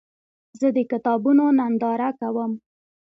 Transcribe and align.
زه 0.59 0.67
د 0.75 0.77
کتابونو 0.91 1.43
ننداره 1.59 2.09
کوم. 2.19 2.51